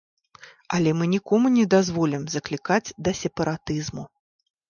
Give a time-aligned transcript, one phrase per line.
[0.75, 4.03] Але мы нікому не дазволім заклікаць да сепаратызму.